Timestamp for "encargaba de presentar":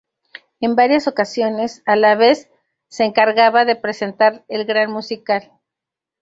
3.03-4.43